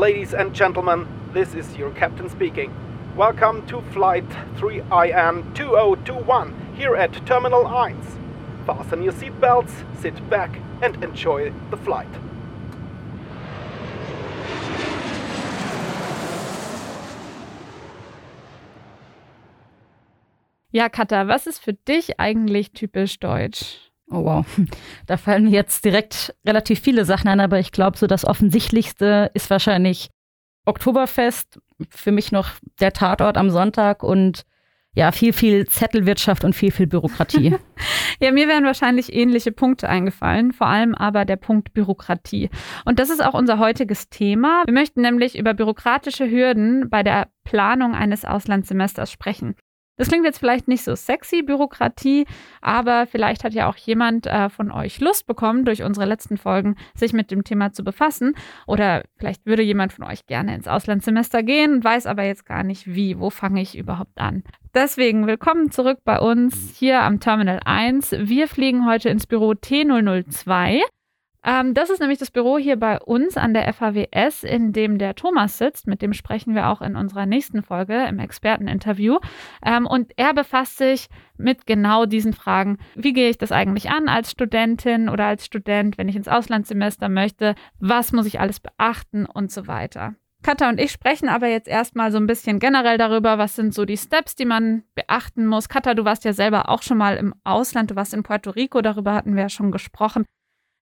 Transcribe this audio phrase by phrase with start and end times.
[0.00, 2.72] Ladies and gentlemen, this is your captain speaking.
[3.14, 4.26] Welcome to flight
[4.56, 8.00] 3IN 2021 here at Terminal 1.
[8.64, 12.08] Fasten your seatbelts, sit back and enjoy the flight.
[20.72, 23.89] Ja, Katha, was ist für dich eigentlich typisch deutsch?
[24.10, 24.44] Oh wow,
[25.06, 29.30] da fallen mir jetzt direkt relativ viele Sachen ein, aber ich glaube, so das Offensichtlichste
[29.34, 30.10] ist wahrscheinlich
[30.66, 32.50] Oktoberfest, für mich noch
[32.80, 34.44] der Tatort am Sonntag und
[34.92, 37.56] ja, viel, viel Zettelwirtschaft und viel, viel Bürokratie.
[38.20, 42.50] ja, mir wären wahrscheinlich ähnliche Punkte eingefallen, vor allem aber der Punkt Bürokratie.
[42.84, 44.64] Und das ist auch unser heutiges Thema.
[44.66, 49.54] Wir möchten nämlich über bürokratische Hürden bei der Planung eines Auslandssemesters sprechen.
[50.00, 52.24] Das klingt jetzt vielleicht nicht so sexy, Bürokratie,
[52.62, 56.76] aber vielleicht hat ja auch jemand äh, von euch Lust bekommen, durch unsere letzten Folgen
[56.94, 58.34] sich mit dem Thema zu befassen.
[58.66, 62.86] Oder vielleicht würde jemand von euch gerne ins Auslandssemester gehen, weiß aber jetzt gar nicht
[62.86, 63.18] wie.
[63.18, 64.42] Wo fange ich überhaupt an?
[64.72, 68.12] Deswegen willkommen zurück bei uns hier am Terminal 1.
[68.20, 70.80] Wir fliegen heute ins Büro T002.
[71.44, 75.14] Ähm, das ist nämlich das Büro hier bei uns an der FHWS, in dem der
[75.14, 75.86] Thomas sitzt.
[75.86, 79.18] Mit dem sprechen wir auch in unserer nächsten Folge im Experteninterview.
[79.64, 82.78] Ähm, und er befasst sich mit genau diesen Fragen.
[82.94, 87.08] Wie gehe ich das eigentlich an als Studentin oder als Student, wenn ich ins Auslandssemester
[87.08, 87.54] möchte?
[87.78, 90.14] Was muss ich alles beachten und so weiter?
[90.42, 93.84] Katha und ich sprechen aber jetzt erstmal so ein bisschen generell darüber, was sind so
[93.84, 95.68] die Steps, die man beachten muss.
[95.68, 98.80] Katha, du warst ja selber auch schon mal im Ausland, du warst in Puerto Rico,
[98.80, 100.24] darüber hatten wir ja schon gesprochen.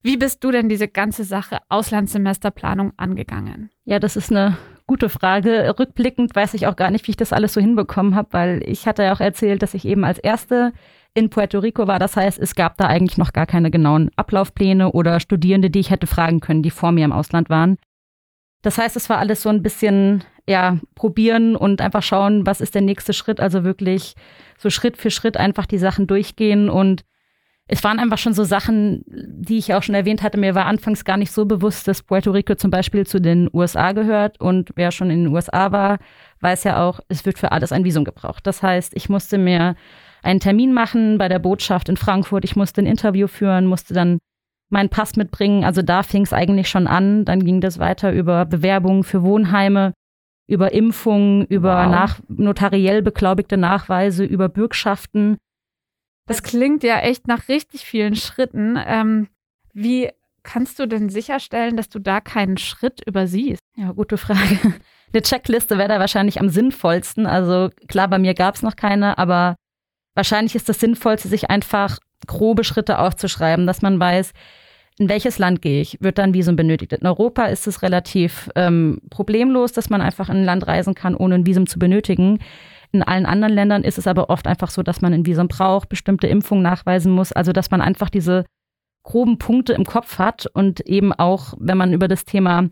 [0.03, 3.71] Wie bist du denn diese ganze Sache Auslandssemesterplanung angegangen?
[3.85, 5.75] Ja, das ist eine gute Frage.
[5.79, 8.87] Rückblickend weiß ich auch gar nicht, wie ich das alles so hinbekommen habe, weil ich
[8.87, 10.73] hatte ja auch erzählt, dass ich eben als erste
[11.15, 11.99] in Puerto Rico war.
[11.99, 15.91] Das heißt, es gab da eigentlich noch gar keine genauen Ablaufpläne oder Studierende, die ich
[15.91, 17.77] hätte fragen können, die vor mir im Ausland waren.
[18.62, 22.75] Das heißt, es war alles so ein bisschen, ja, probieren und einfach schauen, was ist
[22.75, 23.41] der nächste Schritt.
[23.41, 24.15] Also wirklich
[24.59, 27.05] so Schritt für Schritt einfach die Sachen durchgehen und
[27.71, 30.39] es waren einfach schon so Sachen, die ich auch schon erwähnt hatte.
[30.39, 33.93] Mir war anfangs gar nicht so bewusst, dass Puerto Rico zum Beispiel zu den USA
[33.93, 34.41] gehört.
[34.41, 35.99] Und wer schon in den USA war,
[36.41, 38.47] weiß ja auch, es wird für alles ein Visum gebraucht.
[38.47, 39.77] Das heißt, ich musste mir
[40.23, 42.45] einen Termin machen bei der Botschaft in Frankfurt.
[42.45, 44.19] Ich musste ein Interview führen, musste dann
[44.71, 45.62] meinen Pass mitbringen.
[45.62, 47.27] Also da fing es eigentlich schon an.
[47.27, 49.93] Dann ging das weiter über Bewerbungen für Wohnheime,
[50.47, 51.91] über Impfungen, über wow.
[51.91, 55.37] nach, notariell beglaubigte Nachweise, über Bürgschaften.
[56.28, 58.78] Das klingt ja echt nach richtig vielen Schritten.
[58.87, 59.28] Ähm,
[59.72, 60.11] wie
[60.43, 63.61] kannst du denn sicherstellen, dass du da keinen Schritt übersiehst?
[63.77, 64.75] Ja, gute Frage.
[65.12, 67.27] Eine Checkliste wäre da wahrscheinlich am sinnvollsten.
[67.27, 69.56] Also klar, bei mir gab es noch keine, aber
[70.15, 74.33] wahrscheinlich ist das Sinnvollste, sich einfach grobe Schritte aufzuschreiben, dass man weiß,
[74.99, 76.93] in welches Land gehe ich, wird dann Visum benötigt.
[76.93, 81.15] In Europa ist es relativ ähm, problemlos, dass man einfach in ein Land reisen kann,
[81.15, 82.41] ohne ein Visum zu benötigen.
[82.93, 85.88] In allen anderen Ländern ist es aber oft einfach so, dass man ein Visum braucht,
[85.88, 88.44] bestimmte Impfungen nachweisen muss, also dass man einfach diese
[89.03, 92.69] groben Punkte im Kopf hat und eben auch, wenn man über das Thema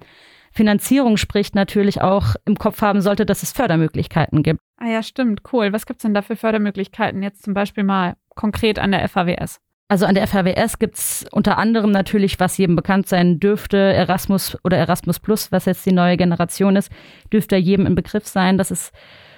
[0.53, 4.61] Finanzierung spricht, natürlich auch im Kopf haben sollte, dass es Fördermöglichkeiten gibt.
[4.79, 5.73] Ah ja, stimmt, cool.
[5.73, 9.61] Was gibt es denn da für Fördermöglichkeiten jetzt zum Beispiel mal konkret an der FAWS?
[9.89, 14.59] Also an der FAWS gibt es unter anderem natürlich, was jedem bekannt sein dürfte, Erasmus
[14.65, 16.91] oder Erasmus Plus, was jetzt die neue Generation ist,
[17.33, 18.59] dürfte jedem im Begriff sein.
[18.59, 18.93] Das ist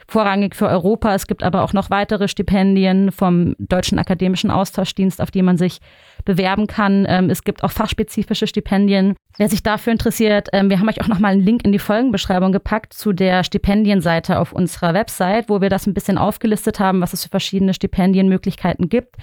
[0.08, 1.14] vorrangig für Europa.
[1.14, 5.80] Es gibt aber auch noch weitere Stipendien vom Deutschen Akademischen Austauschdienst, auf die man sich
[6.24, 7.06] bewerben kann.
[7.08, 9.14] Ähm, es gibt auch fachspezifische Stipendien.
[9.36, 11.78] Wer sich dafür interessiert, ähm, wir haben euch auch noch mal einen Link in die
[11.78, 17.02] Folgenbeschreibung gepackt zu der Stipendienseite auf unserer Website, wo wir das ein bisschen aufgelistet haben,
[17.02, 19.16] was es für verschiedene Stipendienmöglichkeiten gibt.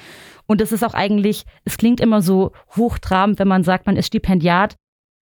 [0.46, 4.08] Und es ist auch eigentlich, es klingt immer so hochtrabend, wenn man sagt, man ist
[4.08, 4.76] Stipendiat.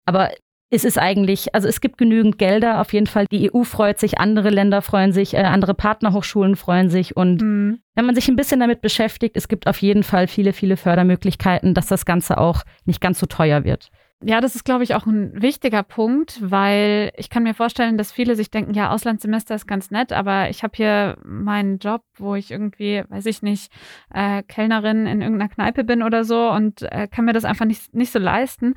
[0.05, 0.31] Aber
[0.73, 3.25] es ist eigentlich, also es gibt genügend Gelder auf jeden Fall.
[3.29, 7.17] Die EU freut sich, andere Länder freuen sich, äh, andere Partnerhochschulen freuen sich.
[7.17, 7.79] Und mhm.
[7.93, 11.73] wenn man sich ein bisschen damit beschäftigt, es gibt auf jeden Fall viele, viele Fördermöglichkeiten,
[11.73, 13.89] dass das Ganze auch nicht ganz so teuer wird.
[14.23, 18.11] Ja, das ist, glaube ich, auch ein wichtiger Punkt, weil ich kann mir vorstellen, dass
[18.11, 22.35] viele sich denken, ja, Auslandssemester ist ganz nett, aber ich habe hier meinen Job, wo
[22.35, 23.71] ich irgendwie, weiß ich nicht,
[24.13, 27.95] äh, Kellnerin in irgendeiner Kneipe bin oder so und äh, kann mir das einfach nicht,
[27.95, 28.75] nicht so leisten.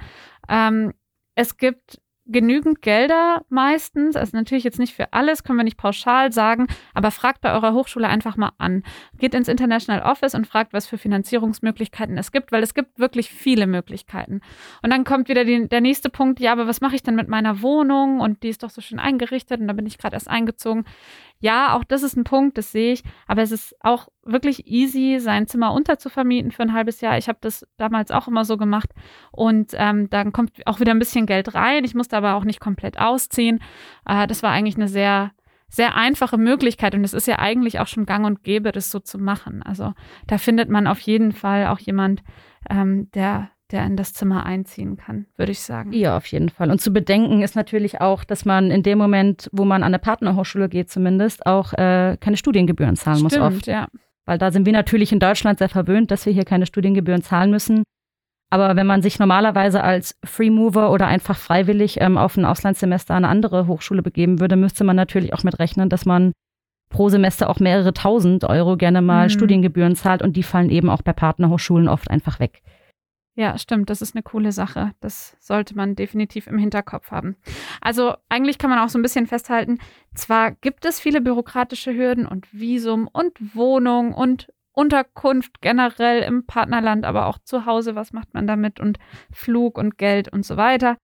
[0.49, 0.95] Ähm,
[1.35, 6.33] es gibt genügend Gelder meistens, also natürlich jetzt nicht für alles, können wir nicht pauschal
[6.33, 8.83] sagen, aber fragt bei eurer Hochschule einfach mal an.
[9.19, 13.31] Geht ins International Office und fragt, was für Finanzierungsmöglichkeiten es gibt, weil es gibt wirklich
[13.31, 14.41] viele Möglichkeiten.
[14.83, 17.29] Und dann kommt wieder die, der nächste Punkt, ja, aber was mache ich denn mit
[17.29, 20.31] meiner Wohnung und die ist doch so schön eingerichtet und da bin ich gerade erst
[20.31, 20.87] eingezogen.
[21.41, 23.03] Ja, auch das ist ein Punkt, das sehe ich.
[23.27, 27.19] Aber es ist auch wirklich easy, sein Zimmer unterzuvermieten für ein halbes Jahr.
[27.19, 28.91] Ich habe das damals auch immer so gemacht.
[29.31, 31.85] Und ähm, dann kommt auch wieder ein bisschen Geld rein.
[31.85, 33.61] Ich musste aber auch nicht komplett ausziehen.
[34.07, 35.33] Äh, das war eigentlich eine sehr
[35.75, 39.01] sehr einfache Möglichkeit und es ist ja eigentlich auch schon gang und gäbe, das so
[39.01, 39.61] zu machen.
[39.63, 39.93] Also
[40.29, 42.23] da findet man auf jeden Fall auch jemand,
[42.71, 45.93] ähm, der der in das Zimmer einziehen kann, würde ich sagen.
[45.93, 46.71] Ja, auf jeden Fall.
[46.71, 49.99] Und zu bedenken ist natürlich auch, dass man in dem Moment, wo man an eine
[49.99, 53.67] Partnerhochschule geht, zumindest auch äh, keine Studiengebühren zahlen Stimmt, muss oft.
[53.67, 53.89] Ja.
[54.27, 57.51] Weil da sind wir natürlich in Deutschland sehr verwöhnt, dass wir hier keine Studiengebühren zahlen
[57.51, 57.85] müssen.
[58.51, 63.25] Aber wenn man sich normalerweise als Freemover oder einfach freiwillig ähm, auf ein Auslandssemester an
[63.25, 66.33] eine andere Hochschule begeben würde, müsste man natürlich auch mit rechnen, dass man
[66.91, 69.31] pro Semester auch mehrere tausend Euro gerne mal mhm.
[69.31, 72.63] Studiengebühren zahlt und die fallen eben auch bei Partnerhochschulen oft einfach weg.
[73.37, 73.91] Ja, stimmt.
[73.91, 74.93] Das ist eine coole Sache.
[75.01, 77.37] Das sollte man definitiv im Hinterkopf haben.
[77.81, 79.79] Also eigentlich kann man auch so ein bisschen festhalten,
[80.15, 87.05] zwar gibt es viele bürokratische Hürden und Visum und Wohnung und Unterkunft generell im Partnerland,
[87.05, 88.99] aber auch zu Hause, was macht man damit und
[89.33, 90.97] Flug und Geld und so weiter.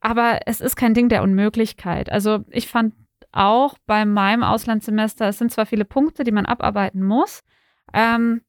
[0.00, 2.10] Aber es ist kein Ding der Unmöglichkeit.
[2.10, 2.94] Also ich fand
[3.32, 7.42] auch bei meinem Auslandssemester, es sind zwar viele Punkte, die man abarbeiten muss,
[7.92, 8.42] ähm,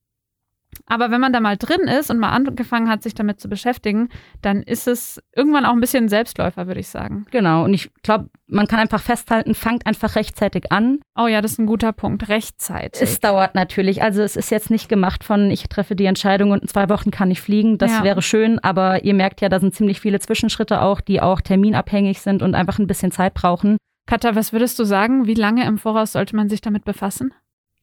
[0.86, 4.10] aber wenn man da mal drin ist und mal angefangen hat, sich damit zu beschäftigen,
[4.42, 7.26] dann ist es irgendwann auch ein bisschen Selbstläufer, würde ich sagen.
[7.32, 7.64] Genau.
[7.64, 11.00] Und ich glaube, man kann einfach festhalten, fangt einfach rechtzeitig an.
[11.16, 12.30] Oh ja, das ist ein guter Punkt.
[12.30, 13.02] Rechtzeitig.
[13.02, 14.02] Es dauert natürlich.
[14.02, 17.12] Also es ist jetzt nicht gemacht von, ich treffe die Entscheidung und in zwei Wochen
[17.12, 17.78] kann ich fliegen.
[17.78, 18.04] Das ja.
[18.04, 18.60] wäre schön.
[18.60, 22.56] Aber ihr merkt ja, da sind ziemlich viele Zwischenschritte auch, die auch terminabhängig sind und
[22.56, 23.78] einfach ein bisschen Zeit brauchen.
[24.08, 25.28] Katha, was würdest du sagen?
[25.28, 27.34] Wie lange im Voraus sollte man sich damit befassen?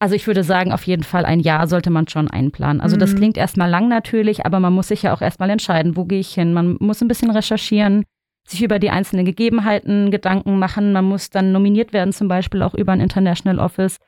[0.00, 2.80] Also ich würde sagen, auf jeden Fall ein Jahr sollte man schon einplanen.
[2.80, 3.16] Also das mhm.
[3.16, 6.32] klingt erstmal lang natürlich, aber man muss sich ja auch erstmal entscheiden, wo gehe ich
[6.32, 6.52] hin.
[6.52, 8.04] Man muss ein bisschen recherchieren,
[8.46, 10.92] sich über die einzelnen Gegebenheiten Gedanken machen.
[10.92, 13.98] Man muss dann nominiert werden, zum Beispiel auch über ein International Office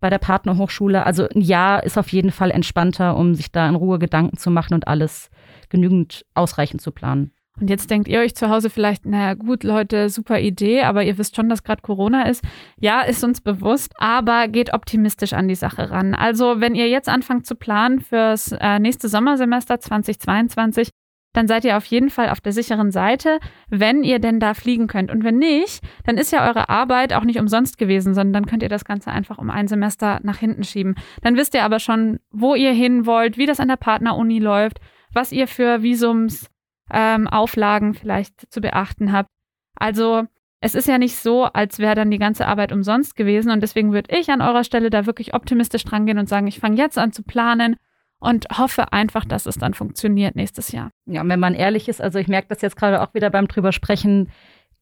[0.00, 1.04] bei der Partnerhochschule.
[1.04, 4.50] Also ein Jahr ist auf jeden Fall entspannter, um sich da in Ruhe Gedanken zu
[4.50, 5.30] machen und alles
[5.68, 7.33] genügend ausreichend zu planen.
[7.60, 11.18] Und jetzt denkt ihr euch zu Hause vielleicht, naja gut, Leute, super Idee, aber ihr
[11.18, 12.42] wisst schon, dass gerade Corona ist.
[12.80, 16.14] Ja, ist uns bewusst, aber geht optimistisch an die Sache ran.
[16.14, 20.88] Also wenn ihr jetzt anfangt zu planen fürs äh, nächste Sommersemester 2022,
[21.34, 24.86] dann seid ihr auf jeden Fall auf der sicheren Seite, wenn ihr denn da fliegen
[24.86, 25.10] könnt.
[25.10, 28.62] Und wenn nicht, dann ist ja eure Arbeit auch nicht umsonst gewesen, sondern dann könnt
[28.62, 30.94] ihr das Ganze einfach um ein Semester nach hinten schieben.
[31.22, 34.78] Dann wisst ihr aber schon, wo ihr hin wollt, wie das an der Partneruni läuft,
[35.12, 36.48] was ihr für Visums
[36.92, 39.28] ähm, Auflagen vielleicht zu beachten habt.
[39.76, 40.24] Also
[40.60, 43.50] es ist ja nicht so, als wäre dann die ganze Arbeit umsonst gewesen.
[43.50, 46.60] Und deswegen würde ich an eurer Stelle da wirklich optimistisch dran gehen und sagen, ich
[46.60, 47.76] fange jetzt an zu planen
[48.18, 50.90] und hoffe einfach, dass es dann funktioniert nächstes Jahr.
[51.06, 53.46] Ja, und wenn man ehrlich ist, also ich merke das jetzt gerade auch wieder beim
[53.46, 54.30] drüber sprechen,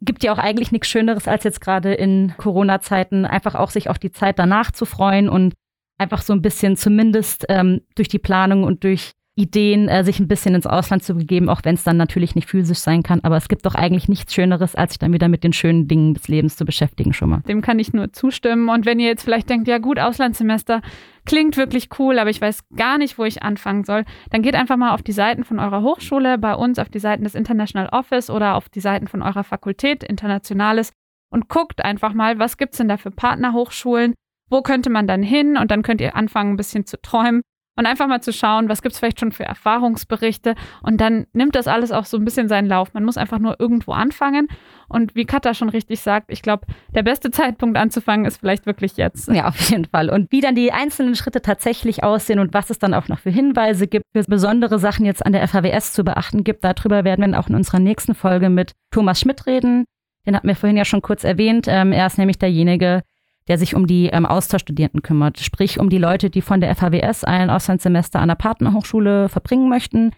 [0.00, 3.98] gibt ja auch eigentlich nichts Schöneres, als jetzt gerade in Corona-Zeiten einfach auch sich auf
[3.98, 5.54] die Zeit danach zu freuen und
[5.98, 10.28] einfach so ein bisschen zumindest ähm, durch die Planung und durch Ideen, äh, sich ein
[10.28, 13.20] bisschen ins Ausland zu begeben, auch wenn es dann natürlich nicht physisch sein kann.
[13.22, 16.12] Aber es gibt doch eigentlich nichts Schöneres, als sich dann wieder mit den schönen Dingen
[16.12, 17.40] des Lebens zu beschäftigen, schon mal.
[17.48, 18.68] Dem kann ich nur zustimmen.
[18.68, 20.82] Und wenn ihr jetzt vielleicht denkt, ja gut, Auslandssemester
[21.24, 24.76] klingt wirklich cool, aber ich weiß gar nicht, wo ich anfangen soll, dann geht einfach
[24.76, 28.28] mal auf die Seiten von eurer Hochschule, bei uns auf die Seiten des International Office
[28.28, 30.92] oder auf die Seiten von eurer Fakultät Internationales
[31.30, 34.12] und guckt einfach mal, was gibt es denn da für Partnerhochschulen,
[34.50, 37.40] wo könnte man dann hin und dann könnt ihr anfangen, ein bisschen zu träumen
[37.76, 41.54] und einfach mal zu schauen, was gibt es vielleicht schon für Erfahrungsberichte und dann nimmt
[41.54, 42.92] das alles auch so ein bisschen seinen Lauf.
[42.94, 44.48] Man muss einfach nur irgendwo anfangen
[44.88, 48.96] und wie Katha schon richtig sagt, ich glaube, der beste Zeitpunkt anzufangen ist vielleicht wirklich
[48.96, 49.28] jetzt.
[49.28, 50.10] Ja, auf jeden Fall.
[50.10, 53.30] Und wie dann die einzelnen Schritte tatsächlich aussehen und was es dann auch noch für
[53.30, 57.28] Hinweise gibt, für besondere Sachen jetzt an der FAWS zu beachten gibt, darüber werden wir
[57.28, 59.84] dann auch in unserer nächsten Folge mit Thomas Schmidt reden.
[60.26, 61.66] Den hatten wir vorhin ja schon kurz erwähnt.
[61.68, 63.02] Ähm, er ist nämlich derjenige,
[63.48, 67.24] der sich um die ähm, Austauschstudierenden kümmert, sprich um die Leute, die von der FHWS
[67.24, 70.12] ein Auslandssemester an der Partnerhochschule verbringen möchten.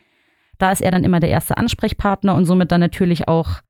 [0.58, 3.60] Da ist er dann immer der erste Ansprechpartner und somit dann natürlich auch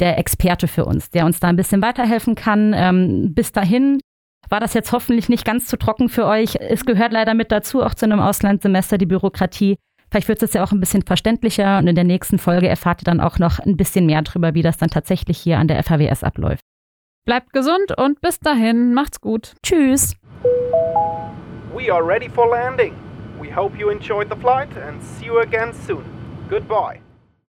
[0.00, 2.74] der Experte für uns, der uns da ein bisschen weiterhelfen kann.
[2.76, 4.00] Ähm, bis dahin
[4.48, 6.56] war das jetzt hoffentlich nicht ganz zu trocken für euch.
[6.56, 9.78] Es gehört leider mit dazu, auch zu einem Auslandssemester, die Bürokratie.
[10.10, 13.06] Vielleicht wird es ja auch ein bisschen verständlicher und in der nächsten Folge erfahrt ihr
[13.06, 16.22] dann auch noch ein bisschen mehr darüber, wie das dann tatsächlich hier an der FHWS
[16.22, 16.62] abläuft.
[17.24, 19.54] Bleibt gesund und bis dahin, macht's gut.
[19.62, 20.16] Tschüss.
[21.72, 22.94] We are ready for landing.
[23.40, 26.04] We hope you enjoyed the flight and see you again soon.
[26.50, 27.01] Goodbye.